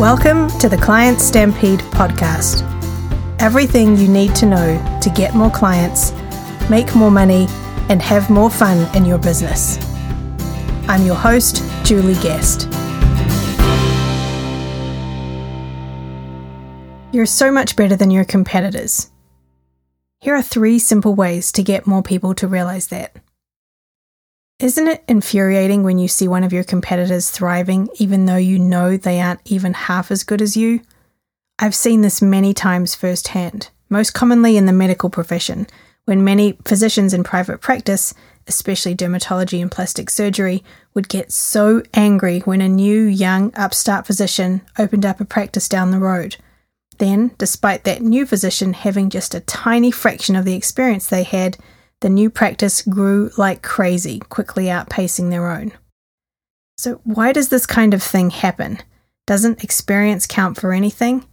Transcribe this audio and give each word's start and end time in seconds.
Welcome 0.00 0.48
to 0.60 0.70
the 0.70 0.78
Client 0.78 1.20
Stampede 1.20 1.80
podcast. 1.80 2.62
Everything 3.38 3.98
you 3.98 4.08
need 4.08 4.34
to 4.36 4.46
know 4.46 4.98
to 5.02 5.10
get 5.10 5.34
more 5.34 5.50
clients, 5.50 6.12
make 6.70 6.94
more 6.94 7.10
money, 7.10 7.48
and 7.90 8.00
have 8.00 8.30
more 8.30 8.48
fun 8.48 8.88
in 8.96 9.04
your 9.04 9.18
business. 9.18 9.76
I'm 10.88 11.04
your 11.04 11.16
host, 11.16 11.62
Julie 11.84 12.14
Guest. 12.14 12.62
You're 17.12 17.26
so 17.26 17.52
much 17.52 17.76
better 17.76 17.94
than 17.94 18.10
your 18.10 18.24
competitors. 18.24 19.10
Here 20.20 20.34
are 20.34 20.40
three 20.40 20.78
simple 20.78 21.14
ways 21.14 21.52
to 21.52 21.62
get 21.62 21.86
more 21.86 22.02
people 22.02 22.34
to 22.36 22.48
realize 22.48 22.86
that. 22.86 23.16
Isn't 24.60 24.88
it 24.88 25.02
infuriating 25.08 25.84
when 25.84 25.96
you 25.96 26.06
see 26.06 26.28
one 26.28 26.44
of 26.44 26.52
your 26.52 26.64
competitors 26.64 27.30
thriving 27.30 27.88
even 27.94 28.26
though 28.26 28.36
you 28.36 28.58
know 28.58 28.98
they 28.98 29.18
aren't 29.18 29.40
even 29.46 29.72
half 29.72 30.10
as 30.10 30.22
good 30.22 30.42
as 30.42 30.54
you? 30.54 30.82
I've 31.58 31.74
seen 31.74 32.02
this 32.02 32.20
many 32.20 32.52
times 32.52 32.94
firsthand, 32.94 33.70
most 33.88 34.12
commonly 34.12 34.58
in 34.58 34.66
the 34.66 34.74
medical 34.74 35.08
profession, 35.08 35.66
when 36.04 36.24
many 36.24 36.58
physicians 36.66 37.14
in 37.14 37.24
private 37.24 37.62
practice, 37.62 38.12
especially 38.46 38.94
dermatology 38.94 39.62
and 39.62 39.72
plastic 39.72 40.10
surgery, 40.10 40.62
would 40.92 41.08
get 41.08 41.32
so 41.32 41.82
angry 41.94 42.40
when 42.40 42.60
a 42.60 42.68
new, 42.68 43.04
young, 43.04 43.54
upstart 43.54 44.06
physician 44.06 44.60
opened 44.78 45.06
up 45.06 45.22
a 45.22 45.24
practice 45.24 45.70
down 45.70 45.90
the 45.90 45.98
road. 45.98 46.36
Then, 46.98 47.30
despite 47.38 47.84
that 47.84 48.02
new 48.02 48.26
physician 48.26 48.74
having 48.74 49.08
just 49.08 49.34
a 49.34 49.40
tiny 49.40 49.90
fraction 49.90 50.36
of 50.36 50.44
the 50.44 50.54
experience 50.54 51.06
they 51.06 51.22
had, 51.22 51.56
the 52.00 52.08
new 52.08 52.30
practice 52.30 52.82
grew 52.82 53.30
like 53.36 53.62
crazy, 53.62 54.20
quickly 54.20 54.64
outpacing 54.64 55.30
their 55.30 55.50
own. 55.50 55.72
So, 56.78 57.00
why 57.04 57.32
does 57.32 57.50
this 57.50 57.66
kind 57.66 57.92
of 57.92 58.02
thing 58.02 58.30
happen? 58.30 58.78
Doesn't 59.26 59.62
experience 59.62 60.26
count 60.26 60.58
for 60.58 60.72
anything? 60.72 61.26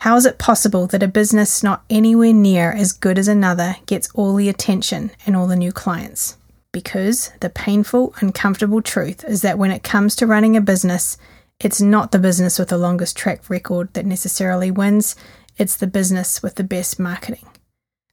How 0.00 0.16
is 0.16 0.26
it 0.26 0.38
possible 0.38 0.86
that 0.88 1.02
a 1.02 1.08
business 1.08 1.62
not 1.62 1.84
anywhere 1.88 2.32
near 2.32 2.72
as 2.72 2.92
good 2.92 3.18
as 3.18 3.28
another 3.28 3.76
gets 3.86 4.08
all 4.14 4.34
the 4.34 4.48
attention 4.48 5.10
and 5.26 5.36
all 5.36 5.46
the 5.46 5.56
new 5.56 5.72
clients? 5.72 6.38
Because 6.72 7.30
the 7.40 7.50
painful, 7.50 8.14
uncomfortable 8.20 8.80
truth 8.82 9.24
is 9.24 9.42
that 9.42 9.58
when 9.58 9.70
it 9.70 9.82
comes 9.82 10.16
to 10.16 10.26
running 10.26 10.56
a 10.56 10.60
business, 10.60 11.18
it's 11.60 11.80
not 11.80 12.12
the 12.12 12.18
business 12.18 12.58
with 12.58 12.70
the 12.70 12.78
longest 12.78 13.16
track 13.16 13.48
record 13.50 13.92
that 13.92 14.06
necessarily 14.06 14.70
wins, 14.70 15.14
it's 15.58 15.76
the 15.76 15.86
business 15.86 16.42
with 16.42 16.54
the 16.54 16.64
best 16.64 16.98
marketing. 16.98 17.46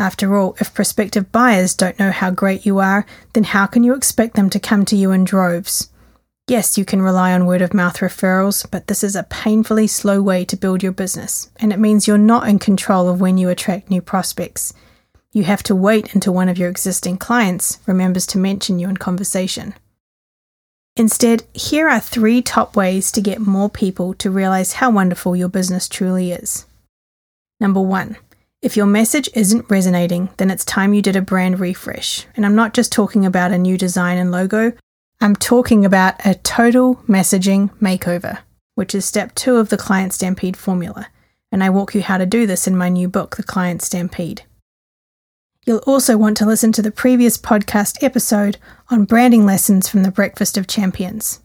After 0.00 0.34
all, 0.38 0.56
if 0.58 0.72
prospective 0.72 1.30
buyers 1.30 1.74
don't 1.74 1.98
know 1.98 2.10
how 2.10 2.30
great 2.30 2.64
you 2.64 2.78
are, 2.78 3.04
then 3.34 3.44
how 3.44 3.66
can 3.66 3.84
you 3.84 3.94
expect 3.94 4.34
them 4.34 4.48
to 4.48 4.58
come 4.58 4.86
to 4.86 4.96
you 4.96 5.10
in 5.10 5.24
droves? 5.24 5.90
Yes, 6.48 6.78
you 6.78 6.86
can 6.86 7.02
rely 7.02 7.34
on 7.34 7.44
word 7.44 7.60
of 7.60 7.74
mouth 7.74 7.98
referrals, 7.98 8.66
but 8.70 8.86
this 8.86 9.04
is 9.04 9.14
a 9.14 9.24
painfully 9.24 9.86
slow 9.86 10.22
way 10.22 10.46
to 10.46 10.56
build 10.56 10.82
your 10.82 10.90
business, 10.90 11.50
and 11.60 11.70
it 11.70 11.78
means 11.78 12.08
you're 12.08 12.16
not 12.16 12.48
in 12.48 12.58
control 12.58 13.10
of 13.10 13.20
when 13.20 13.36
you 13.36 13.50
attract 13.50 13.90
new 13.90 14.00
prospects. 14.00 14.72
You 15.32 15.44
have 15.44 15.62
to 15.64 15.76
wait 15.76 16.14
until 16.14 16.32
one 16.32 16.48
of 16.48 16.56
your 16.56 16.70
existing 16.70 17.18
clients 17.18 17.78
remembers 17.86 18.26
to 18.28 18.38
mention 18.38 18.78
you 18.78 18.88
in 18.88 18.96
conversation. 18.96 19.74
Instead, 20.96 21.44
here 21.52 21.90
are 21.90 22.00
three 22.00 22.40
top 22.40 22.74
ways 22.74 23.12
to 23.12 23.20
get 23.20 23.38
more 23.38 23.68
people 23.68 24.14
to 24.14 24.30
realize 24.30 24.72
how 24.72 24.90
wonderful 24.90 25.36
your 25.36 25.50
business 25.50 25.88
truly 25.88 26.32
is. 26.32 26.64
Number 27.60 27.82
one, 27.82 28.16
if 28.62 28.76
your 28.76 28.86
message 28.86 29.28
isn't 29.34 29.70
resonating, 29.70 30.28
then 30.36 30.50
it's 30.50 30.64
time 30.64 30.92
you 30.92 31.00
did 31.00 31.16
a 31.16 31.22
brand 31.22 31.60
refresh. 31.60 32.26
And 32.36 32.44
I'm 32.44 32.54
not 32.54 32.74
just 32.74 32.92
talking 32.92 33.24
about 33.24 33.52
a 33.52 33.58
new 33.58 33.78
design 33.78 34.18
and 34.18 34.30
logo, 34.30 34.72
I'm 35.20 35.34
talking 35.34 35.84
about 35.84 36.14
a 36.26 36.34
total 36.34 36.96
messaging 37.08 37.70
makeover, 37.78 38.38
which 38.74 38.94
is 38.94 39.04
step 39.04 39.34
two 39.34 39.56
of 39.56 39.70
the 39.70 39.76
Client 39.76 40.12
Stampede 40.12 40.56
formula. 40.56 41.08
And 41.50 41.64
I 41.64 41.70
walk 41.70 41.94
you 41.94 42.02
how 42.02 42.18
to 42.18 42.26
do 42.26 42.46
this 42.46 42.66
in 42.66 42.76
my 42.76 42.88
new 42.88 43.08
book, 43.08 43.36
The 43.36 43.42
Client 43.42 43.82
Stampede. 43.82 44.42
You'll 45.66 45.82
also 45.86 46.16
want 46.16 46.36
to 46.38 46.46
listen 46.46 46.72
to 46.72 46.82
the 46.82 46.90
previous 46.90 47.36
podcast 47.38 48.02
episode 48.02 48.58
on 48.88 49.04
branding 49.04 49.44
lessons 49.44 49.88
from 49.88 50.02
the 50.02 50.10
Breakfast 50.10 50.56
of 50.56 50.66
Champions. 50.66 51.40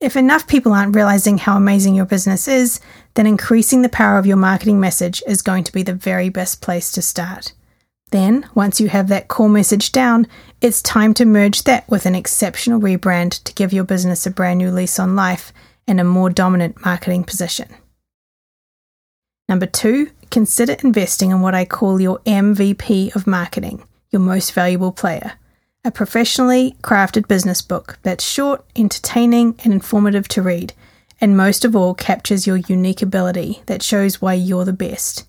If 0.00 0.16
enough 0.16 0.46
people 0.46 0.72
aren't 0.72 0.96
realizing 0.96 1.36
how 1.36 1.58
amazing 1.58 1.94
your 1.94 2.06
business 2.06 2.48
is, 2.48 2.80
then 3.14 3.26
increasing 3.26 3.82
the 3.82 3.90
power 3.90 4.16
of 4.16 4.24
your 4.24 4.38
marketing 4.38 4.80
message 4.80 5.22
is 5.26 5.42
going 5.42 5.62
to 5.64 5.72
be 5.72 5.82
the 5.82 5.92
very 5.92 6.30
best 6.30 6.62
place 6.62 6.90
to 6.92 7.02
start. 7.02 7.52
Then, 8.10 8.48
once 8.54 8.80
you 8.80 8.88
have 8.88 9.08
that 9.08 9.28
core 9.28 9.50
message 9.50 9.92
down, 9.92 10.26
it's 10.62 10.80
time 10.80 11.12
to 11.14 11.26
merge 11.26 11.64
that 11.64 11.86
with 11.88 12.06
an 12.06 12.14
exceptional 12.14 12.80
rebrand 12.80 13.44
to 13.44 13.52
give 13.52 13.74
your 13.74 13.84
business 13.84 14.24
a 14.24 14.30
brand 14.30 14.56
new 14.58 14.70
lease 14.70 14.98
on 14.98 15.14
life 15.14 15.52
and 15.86 16.00
a 16.00 16.04
more 16.04 16.30
dominant 16.30 16.82
marketing 16.82 17.24
position. 17.24 17.68
Number 19.50 19.66
two, 19.66 20.10
consider 20.30 20.76
investing 20.82 21.30
in 21.30 21.42
what 21.42 21.54
I 21.54 21.66
call 21.66 22.00
your 22.00 22.20
MVP 22.20 23.14
of 23.14 23.26
marketing, 23.26 23.84
your 24.10 24.20
most 24.20 24.54
valuable 24.54 24.92
player 24.92 25.34
a 25.82 25.90
professionally 25.90 26.76
crafted 26.82 27.26
business 27.26 27.62
book 27.62 27.98
that's 28.02 28.24
short, 28.24 28.64
entertaining, 28.76 29.58
and 29.64 29.72
informative 29.72 30.28
to 30.28 30.42
read, 30.42 30.74
and 31.20 31.36
most 31.36 31.64
of 31.64 31.74
all 31.74 31.94
captures 31.94 32.46
your 32.46 32.56
unique 32.56 33.00
ability 33.00 33.62
that 33.66 33.82
shows 33.82 34.20
why 34.20 34.34
you're 34.34 34.64
the 34.64 34.72
best. 34.72 35.26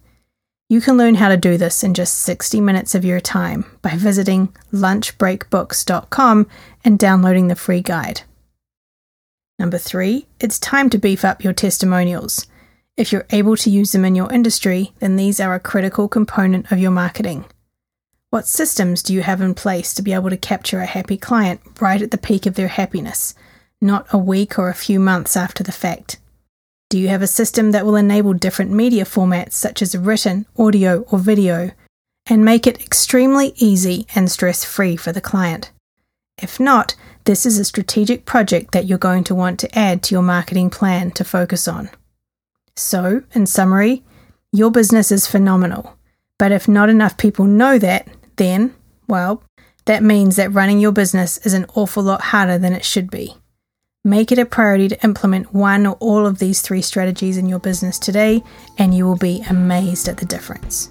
You 0.67 0.81
can 0.81 0.97
learn 0.97 1.15
how 1.15 1.29
to 1.29 1.37
do 1.37 1.57
this 1.57 1.83
in 1.83 1.93
just 1.93 2.17
60 2.19 2.61
minutes 2.61 2.95
of 2.95 3.05
your 3.05 3.19
time 3.19 3.65
by 3.81 3.91
visiting 3.91 4.47
lunchbreakbooks.com 4.73 6.47
and 6.83 6.99
downloading 6.99 7.47
the 7.47 7.55
free 7.55 7.81
guide. 7.81 8.21
Number 9.59 9.77
three, 9.77 10.27
it's 10.39 10.59
time 10.59 10.89
to 10.89 10.97
beef 10.97 11.23
up 11.23 11.43
your 11.43 11.53
testimonials. 11.53 12.47
If 12.97 13.11
you're 13.11 13.27
able 13.31 13.55
to 13.57 13.69
use 13.69 13.91
them 13.91 14.05
in 14.05 14.15
your 14.15 14.31
industry, 14.31 14.93
then 14.99 15.15
these 15.15 15.39
are 15.39 15.53
a 15.53 15.59
critical 15.59 16.07
component 16.07 16.71
of 16.71 16.79
your 16.79 16.91
marketing. 16.91 17.45
What 18.31 18.47
systems 18.47 19.03
do 19.03 19.13
you 19.13 19.23
have 19.23 19.41
in 19.41 19.53
place 19.53 19.93
to 19.93 20.01
be 20.01 20.13
able 20.13 20.29
to 20.29 20.37
capture 20.37 20.79
a 20.79 20.85
happy 20.85 21.17
client 21.17 21.59
right 21.81 22.01
at 22.01 22.11
the 22.11 22.17
peak 22.17 22.45
of 22.45 22.55
their 22.55 22.69
happiness, 22.69 23.35
not 23.81 24.07
a 24.13 24.17
week 24.17 24.57
or 24.57 24.69
a 24.69 24.73
few 24.73 25.01
months 25.01 25.35
after 25.35 25.63
the 25.63 25.73
fact? 25.73 26.17
Do 26.89 26.97
you 26.97 27.09
have 27.09 27.21
a 27.21 27.27
system 27.27 27.71
that 27.71 27.85
will 27.85 27.97
enable 27.97 28.33
different 28.33 28.71
media 28.71 29.03
formats 29.03 29.51
such 29.51 29.81
as 29.81 29.97
written, 29.97 30.45
audio, 30.57 31.01
or 31.11 31.19
video, 31.19 31.71
and 32.25 32.45
make 32.45 32.65
it 32.65 32.81
extremely 32.81 33.51
easy 33.57 34.07
and 34.15 34.31
stress 34.31 34.63
free 34.63 34.95
for 34.95 35.11
the 35.11 35.19
client? 35.19 35.73
If 36.41 36.57
not, 36.57 36.95
this 37.25 37.45
is 37.45 37.59
a 37.59 37.65
strategic 37.65 38.23
project 38.23 38.71
that 38.71 38.85
you're 38.85 38.97
going 38.97 39.25
to 39.25 39.35
want 39.35 39.59
to 39.59 39.77
add 39.77 40.03
to 40.03 40.15
your 40.15 40.23
marketing 40.23 40.69
plan 40.69 41.11
to 41.11 41.25
focus 41.25 41.67
on. 41.67 41.89
So, 42.77 43.23
in 43.33 43.45
summary, 43.45 44.03
your 44.53 44.71
business 44.71 45.11
is 45.11 45.27
phenomenal, 45.27 45.97
but 46.39 46.53
if 46.53 46.69
not 46.69 46.89
enough 46.89 47.17
people 47.17 47.43
know 47.43 47.77
that, 47.77 48.07
then, 48.41 48.73
well, 49.07 49.43
that 49.85 50.01
means 50.01 50.35
that 50.35 50.51
running 50.51 50.79
your 50.79 50.91
business 50.91 51.37
is 51.45 51.53
an 51.53 51.67
awful 51.75 52.01
lot 52.01 52.21
harder 52.21 52.57
than 52.57 52.73
it 52.73 52.83
should 52.83 53.11
be. 53.11 53.35
Make 54.03 54.31
it 54.31 54.39
a 54.39 54.47
priority 54.47 54.89
to 54.89 55.03
implement 55.03 55.53
one 55.53 55.85
or 55.85 55.93
all 55.99 56.25
of 56.25 56.39
these 56.39 56.63
three 56.63 56.81
strategies 56.81 57.37
in 57.37 57.47
your 57.47 57.59
business 57.59 57.99
today, 57.99 58.41
and 58.79 58.95
you 58.95 59.05
will 59.05 59.15
be 59.15 59.43
amazed 59.47 60.09
at 60.09 60.17
the 60.17 60.25
difference. 60.25 60.89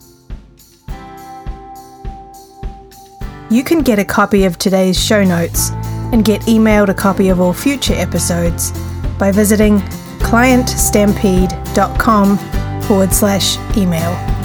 You 3.51 3.65
can 3.65 3.81
get 3.81 3.99
a 3.99 4.05
copy 4.05 4.45
of 4.45 4.57
today's 4.57 5.03
show 5.03 5.25
notes 5.25 5.71
and 6.13 6.25
get 6.25 6.43
emailed 6.43 6.89
a 6.89 6.95
copy 6.95 7.31
of 7.31 7.41
all 7.41 7.53
future 7.53 7.95
episodes 7.95 8.71
by 9.19 9.33
visiting 9.33 9.81
clientstampede.com 10.21 12.39
forward 12.83 13.13
slash 13.13 13.59
email. 13.77 14.40